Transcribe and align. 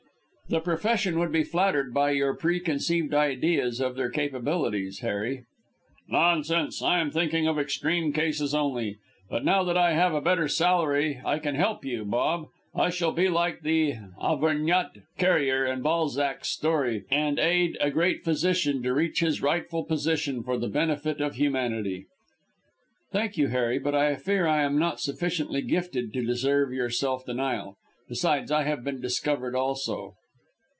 "The 0.49 0.59
profession 0.59 1.17
would 1.17 1.31
be 1.31 1.45
flattered 1.45 1.93
by 1.93 2.11
your 2.11 2.33
preconceived 2.35 3.13
ideas 3.13 3.79
of 3.79 3.95
their 3.95 4.09
capabilities, 4.09 4.99
Harry." 4.99 5.45
"Nonsense! 6.09 6.81
I 6.81 6.99
am 6.99 7.09
thinking 7.09 7.47
of 7.47 7.57
extreme 7.57 8.11
cases 8.11 8.53
only. 8.53 8.97
But 9.29 9.45
now 9.45 9.63
that 9.63 9.77
I 9.77 9.93
have 9.93 10.13
a 10.13 10.19
better 10.19 10.49
salary 10.49 11.21
I 11.23 11.39
can 11.39 11.55
help 11.55 11.85
you, 11.85 12.03
Bob. 12.03 12.47
I 12.75 12.89
shall 12.89 13.13
be 13.13 13.29
like 13.29 13.61
the 13.61 13.95
Auvergnat 14.19 14.97
carrier 15.17 15.63
in 15.65 15.81
Balzac's 15.81 16.49
story, 16.49 17.05
and 17.09 17.39
aid 17.39 17.77
a 17.79 17.89
great 17.89 18.25
physician 18.25 18.83
to 18.83 18.93
reach 18.93 19.21
his 19.21 19.41
rightful 19.41 19.85
position 19.85 20.43
for 20.43 20.57
the 20.57 20.67
benefit 20.67 21.21
of 21.21 21.35
humanity." 21.35 22.07
"Thank 23.13 23.37
you, 23.37 23.47
Harry, 23.47 23.79
but 23.79 23.95
I 23.95 24.15
fear 24.17 24.47
I 24.47 24.63
am 24.63 24.77
not 24.77 24.99
sufficiently 24.99 25.61
gifted 25.61 26.11
to 26.11 26.25
deserve 26.25 26.73
your 26.73 26.89
self 26.89 27.25
denial. 27.25 27.77
Besides, 28.09 28.51
I 28.51 28.63
have 28.63 28.83
been 28.83 28.99
discovered 28.99 29.55
also." 29.55 30.15